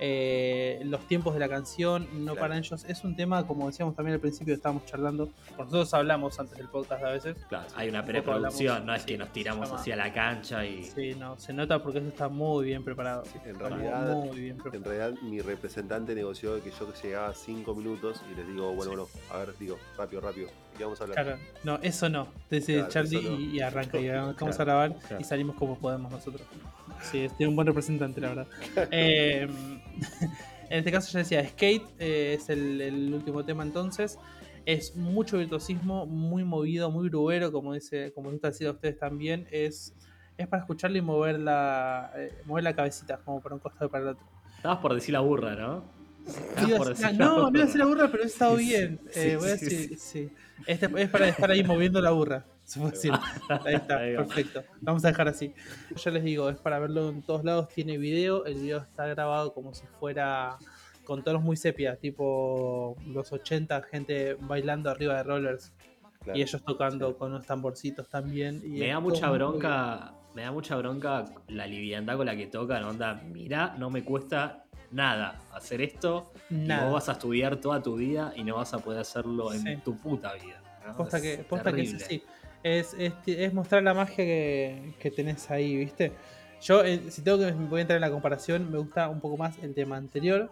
[0.05, 2.41] eh, los tiempos de la canción, no Claro.
[2.41, 2.85] para ellos.
[2.89, 5.29] Es un tema, como decíamos también al principio, estábamos charlando.
[5.57, 7.37] Nosotros hablamos antes del podcast a veces.
[7.49, 10.83] Claro, hay una preproducción, no es sí, que nos tiramos hacia la cancha y.
[10.83, 13.23] Sí, no, se nota porque eso está muy bien preparado.
[13.45, 14.79] En Está realidad, muy bien preparado.
[14.93, 19.09] en realidad mi representante negoció que yo llegaba 5 minutos y les digo, bueno, bueno,
[19.31, 21.25] a ver, digo, rápido, rápido, ¿qué vamos a hablar?
[21.25, 22.29] Claro, no, eso no.
[22.51, 23.39] Dice Claro, Charlie no.
[23.39, 25.21] y, y arranca y vamos a grabar claro.
[25.21, 26.47] y salimos como podemos nosotros.
[27.03, 28.47] Sí, tiene un buen representante, la verdad.
[28.91, 29.49] Eh,
[30.71, 34.19] en este caso ya decía, Skate eh, es el, el último tema entonces.
[34.65, 39.49] Es mucho virtuosismo, muy movido, muy grubero, como dice, como gusta decir a ustedes también.
[39.51, 39.93] Es,
[40.37, 43.89] es para escucharlo y mover la, eh, mover la cabecita, como para un costado y
[43.89, 44.25] para el otro.
[44.57, 45.85] Estabas por decir la burra, ¿no?
[46.79, 49.01] Por decir- no, no iba a decir la burra, pero he estado Sí, bien.
[49.11, 50.31] sí, Eh, voy a decir, sí.
[50.67, 52.45] Este es para estar ahí moviendo la burra.
[52.93, 53.13] decir.
[53.65, 54.63] Ahí está, Ahí perfecto.
[54.81, 55.53] Vamos a dejar así.
[55.97, 57.69] Ya les digo, es para verlo en todos lados.
[57.69, 58.45] Tiene video.
[58.47, 60.57] El video está grabado como si fuera
[61.05, 65.73] con tonos muy sepia, tipo los 80, gente bailando arriba de rollers.
[66.23, 66.39] Claro.
[66.39, 68.63] Y ellos tocando con unos tamborcitos también.
[68.65, 70.15] Y Me da mucha muy bronca.
[70.35, 72.85] Me da mucha bronca la liviandad con la que tocan.
[72.85, 74.62] Onda, mirá, no me cuesta
[74.93, 76.31] nada hacer esto.
[76.51, 76.85] Y Nada.
[76.85, 79.77] vos vas a estudiar toda tu vida y no vas a poder hacerlo en Sí.
[79.85, 80.63] tu puta vida.
[80.87, 80.97] ¿no?
[80.97, 82.23] Posta Es que, posta que es así.
[82.63, 86.13] Es, es, es mostrar la magia que, que tenés ahí, ¿viste?
[86.61, 89.37] Yo, eh, si tengo que voy a entrar en la comparación, me gusta un poco
[89.37, 90.51] más el tema anterior.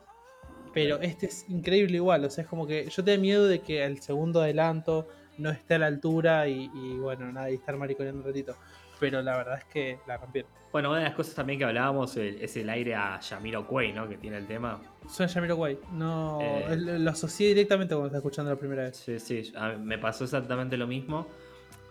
[0.73, 2.25] Pero este es increíble igual.
[2.25, 5.09] O sea, es como que yo tenía miedo de que el segundo adelanto
[5.41, 8.57] no esté a la altura y, y bueno, nada, y estar mariconeando un ratito.
[8.99, 10.51] Pero la verdad es que la rompieron.
[10.73, 14.07] Bueno, una de las cosas también que hablábamos es el aire a Yamiro Quay, ¿no?
[14.09, 14.81] Que tiene el tema.
[15.09, 15.79] Suena Jamiroquai.
[15.93, 16.77] No, Eh.
[16.77, 18.97] lo asocié directamente cuando estaba escuchando la primera vez.
[18.99, 21.27] Sí, sí, me pasó exactamente lo mismo.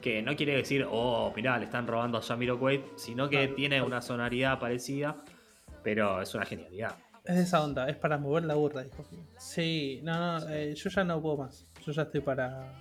[0.01, 4.01] Que no quiere decir, oh, mirá, le están robando a Jamiroquai, sino que tiene una
[4.01, 5.17] sonoridad parecida,
[5.83, 6.95] pero es una genialidad.
[7.25, 9.03] Es de esa onda, es para mover la burra, dijo.
[9.37, 11.65] Sí, no, no, eh, yo ya no puedo más.
[11.85, 12.71] Yo ya estoy para.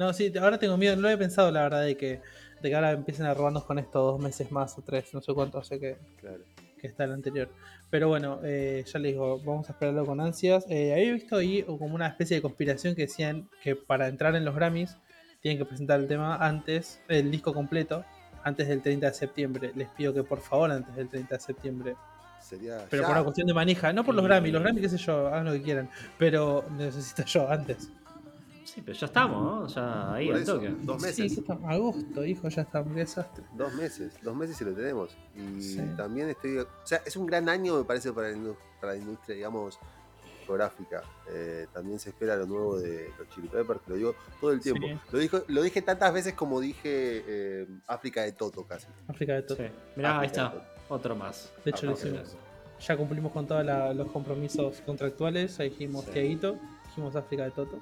[0.00, 0.96] No, sí, ahora tengo miedo.
[0.96, 2.22] No lo he pensado, la verdad, de que,
[2.62, 5.34] de que ahora empiecen a robarnos con esto dos meses más o tres, no sé
[5.34, 6.38] cuánto hace que, Claro.
[6.80, 7.50] que está el anterior.
[7.90, 10.64] Pero bueno, eh, ya les digo, vamos a esperarlo con ansias.
[10.70, 14.46] Eh, había visto ahí como una especie de conspiración que decían que para entrar en
[14.46, 14.96] los Grammys
[15.42, 18.02] tienen que presentar el tema antes, el disco completo,
[18.42, 19.72] antes del 30 de septiembre.
[19.74, 21.96] Les pido que por favor antes del 30 de septiembre
[22.40, 23.06] Sería pero ya.
[23.06, 25.44] por una cuestión de manija, no por los Grammy, los Grammy, qué sé yo, hagan
[25.44, 25.90] lo que quieran.
[26.18, 27.90] Pero necesito yo antes.
[28.74, 29.66] Sí, pero ya estamos, ¿no?
[29.66, 30.68] Ya ahí Por al eso, toque.
[30.82, 31.40] Dos meses.
[31.66, 33.44] agosto, hijo, ya está, un desastre.
[33.54, 35.16] Dos meses, dos meses y lo tenemos.
[35.34, 35.80] Y Sí.
[35.96, 36.58] también estoy.
[36.58, 39.78] O sea, es un gran año, me parece, para la, indu- para la industria, digamos,
[40.38, 41.02] discográfica.
[41.32, 44.60] Eh, también se espera lo nuevo de los Chili Peppers, que lo digo todo el
[44.60, 44.86] tiempo.
[44.86, 44.98] Sí.
[45.12, 48.86] Lo, dijo, lo dije tantas veces como dije eh, África de Toto casi.
[49.08, 49.56] África de todo.
[49.58, 49.64] Sí.
[49.96, 50.52] Mirá, ahí está.
[50.52, 50.64] Toto.
[50.88, 51.52] Otro más.
[51.64, 52.22] De hecho, África.
[52.80, 55.58] Ya cumplimos con todos los compromisos contractuales.
[55.60, 56.12] Ahí dijimos Sí.
[56.12, 56.56] Tiaguito,
[56.86, 57.78] dijimos África de Toto.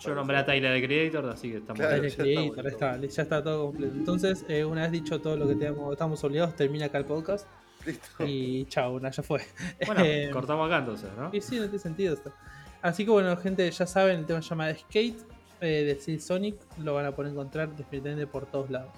[0.00, 3.22] Yo nombré a Tyler the Creator, así que estamos Claro, Tyler ya Creator, está, ya
[3.22, 3.94] está todo completo.
[3.94, 7.46] Entonces, eh, una vez dicho todo lo que teníamos, estamos obligados, termina acá el podcast.
[7.84, 8.24] Listo.
[8.24, 9.40] Y chao, una, ya fue.
[9.86, 11.30] Bueno, Eh, cortamos acá entonces, ¿no?
[11.32, 12.32] Y sí, no tiene sentido esto.
[12.80, 15.18] Así que bueno, gente, ya saben, el tema se llama Skate
[15.60, 16.56] eh, de Steel Sonic.
[16.78, 18.90] Lo van a poder encontrar definitivamente por todos lados.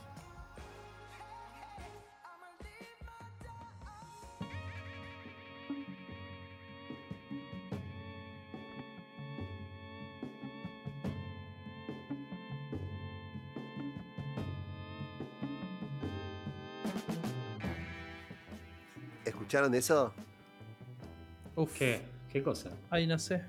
[19.54, 20.12] ¿Escucharon eso?
[21.54, 22.00] Uf, ¿Qué?
[22.32, 22.70] ¿Qué cosa?
[22.90, 23.40] Ay, no sé.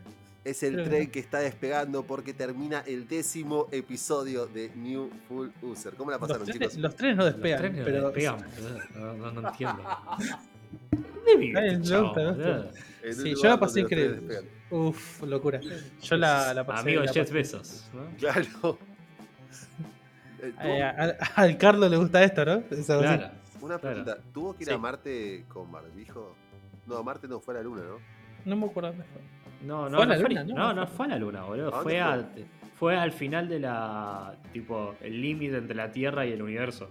[0.43, 5.47] Es el Creo tren que está despegando porque termina el décimo episodio de New Full
[5.63, 5.95] User.
[5.95, 6.77] ¿Cómo la Los pasaron, trenes, chicos?
[6.83, 8.45] los trenes no Los despegan, trenes no pero despegan,
[8.93, 9.83] no, no, no entiendo.
[10.91, 11.81] ¿Dónde vive Ay,
[13.01, 14.41] este Sí, yo la pasé los increíble.
[14.69, 15.59] Uf, locura.
[16.03, 16.81] Yo la, la pasé.
[16.81, 17.31] Amigo la Jeff.
[17.31, 17.85] Bezos.
[17.95, 18.15] ¿no?
[18.19, 18.77] Claro.
[20.61, 22.61] Eh, al, al Carlos le gusta esto, ¿no?
[22.69, 23.25] Así.
[23.65, 23.73] Claro.
[23.73, 24.03] Una claro.
[24.03, 24.31] pregunta.
[24.33, 24.73] ¿Tuvo que ir Sí.
[24.73, 26.35] a Marte con barbijo?
[26.87, 27.97] No, a Marte no fue a la luna, ¿no?
[28.45, 29.21] No me acuerdo mejor.
[29.63, 30.53] No, no, Fue a la luna, ¿no?
[30.55, 31.73] no, no fue a la luna, boludo.
[31.75, 32.47] ¿A Fue, dónde al,
[32.77, 34.35] fue al final de la.
[34.53, 36.89] Tipo, el límite entre la Tierra y el universo.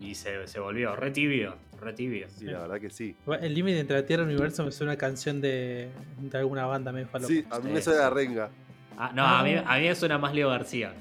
[0.00, 2.28] Y se, se volvió re tibio, re tibio.
[2.28, 3.16] Sí, la verdad que sí.
[3.40, 6.66] El límite entre la Tierra y el universo me suena a canción de, de alguna
[6.66, 7.32] banda medio falopa.
[7.32, 8.50] Sí, a mí me suena la renga.
[8.98, 10.92] Ah, no, A, mí, a mí me suena más Leo García.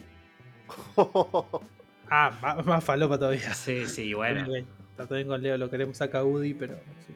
[2.07, 3.51] Ah, más, más falopa todavía.
[3.55, 4.45] Sí, sí, bueno.
[4.97, 7.13] Está bien con Leo, lo queremos a Woody, pero sí.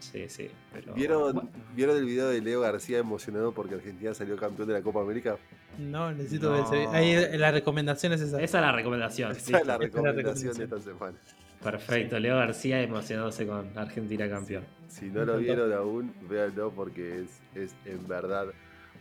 [0.00, 0.50] Sí, sí.
[0.72, 4.74] Pero, ¿Vieron, bueno, ¿Vieron el video de Leo García emocionado porque Argentina salió campeón de
[4.74, 5.36] la Copa América?
[5.78, 6.70] No, necesito No.
[6.70, 8.40] ver Ahí la recomendación es esa.
[8.40, 9.32] Esa es la recomendación.
[9.32, 11.16] Esa es la recomendación de esta semana.
[11.62, 14.64] Perfecto, Leo García emocionándose con Argentina campeón.
[14.88, 18.46] Si no lo vieron aún, véanlo porque es, es en verdad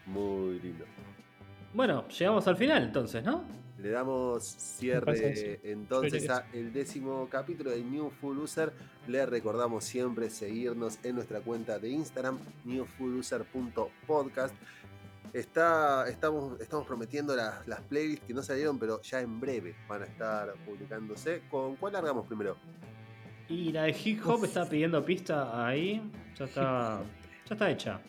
[0.05, 0.85] muy lindo.
[1.73, 3.43] Bueno, llegamos al final entonces, ¿no?
[3.81, 8.73] Le damos cierre entonces a el décimo capítulo de New Full User.
[9.07, 14.53] Le recordamos siempre seguirnos en nuestra cuenta de Instagram, newfulluser.podcast.
[15.33, 20.01] Está, estamos, estamos prometiendo las, las playlists que no salieron, pero ya en breve van
[20.01, 21.43] a estar publicándose.
[21.49, 22.57] ¿Con cuál largamos primero?
[23.47, 26.01] Y la de hip hop está pidiendo pista ahí.
[26.37, 27.01] Ya está.
[27.47, 28.01] Ya está hecha.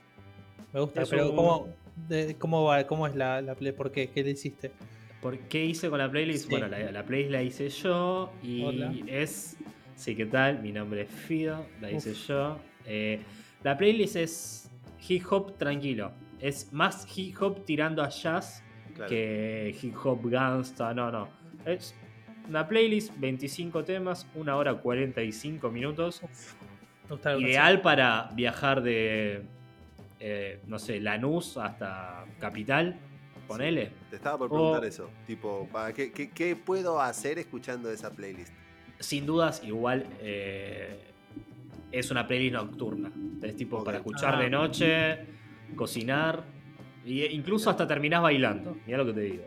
[0.72, 1.68] Me gusta, Es pero un- ¿cómo,
[2.08, 3.72] de- cómo, va, ¿cómo es la, la play?
[3.72, 4.08] ¿Por qué?
[4.10, 4.72] ¿Qué le hiciste?
[5.20, 6.44] ¿Por qué hice con la playlist?
[6.44, 6.50] Sí.
[6.50, 8.92] Bueno, la, la playlist la hice yo y Hola.
[9.06, 9.56] es.
[9.94, 10.62] Sí, ¿qué tal?
[10.62, 12.26] Mi nombre es Fido, la hice Uf.
[12.28, 12.58] yo.
[12.86, 13.20] Eh,
[13.62, 14.70] la playlist es
[15.08, 16.12] hip hop tranquilo.
[16.38, 18.62] Es más hip hop tirando a jazz
[18.94, 19.08] Claro.
[19.10, 20.92] que hip hop gangsta.
[20.94, 21.28] No, no.
[21.66, 21.94] Es
[22.48, 26.22] una playlist, 25 temas, 1 hora 45 minutos.
[27.38, 29.42] Ideal para viajar de,
[30.18, 32.96] eh, no sé, Lanús hasta Capital.
[33.50, 33.92] Ponele.
[34.10, 35.10] Te estaba por preguntar O- eso.
[35.26, 38.52] Tipo, ¿para qué, qué, qué puedo hacer escuchando esa playlist?
[38.98, 41.00] Sin dudas, igual eh,
[41.90, 43.10] es una playlist nocturna.
[43.42, 44.40] Es tipo para escuchar Ah.
[44.40, 45.18] de noche,
[45.74, 46.44] cocinar.
[47.04, 48.76] E incluso hasta terminás bailando.
[48.86, 49.44] Mira lo que te digo.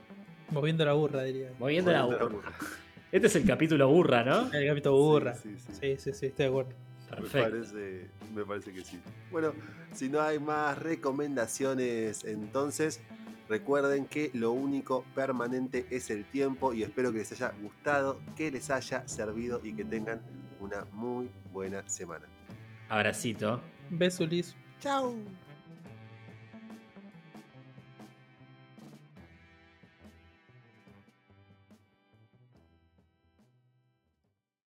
[0.51, 1.51] Moviendo la burra, diría.
[1.59, 2.47] Moviendo la Moviendo la burra.
[2.49, 2.57] burra.
[3.13, 4.51] Este es el capítulo burra, ¿no?
[4.51, 5.35] El capítulo burra.
[5.35, 5.77] Sí, sí, sí.
[5.79, 6.71] Sí, sí, sí, estoy de acuerdo.
[7.11, 7.49] Me Perfecto.
[7.51, 8.99] parece, me parece que sí.
[9.31, 9.53] Bueno,
[9.93, 13.01] si no hay más recomendaciones, entonces
[13.49, 18.51] recuerden que lo único permanente es el tiempo y espero que les haya gustado, que
[18.51, 20.21] les haya servido y que tengan
[20.59, 22.25] una muy buena semana.
[22.89, 23.61] Abracito.
[23.89, 24.55] Besulis.
[24.79, 25.15] ¡Chao!